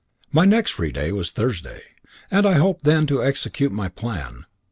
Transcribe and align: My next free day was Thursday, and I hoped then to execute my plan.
My 0.31 0.45
next 0.45 0.71
free 0.71 0.91
day 0.91 1.11
was 1.11 1.29
Thursday, 1.29 1.83
and 2.31 2.43
I 2.47 2.53
hoped 2.53 2.85
then 2.85 3.05
to 3.05 3.23
execute 3.23 3.71
my 3.71 3.87
plan. 3.87 4.47